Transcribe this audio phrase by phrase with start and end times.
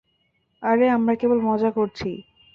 [0.63, 2.09] আরে, আমরা কেবল মজা করছি।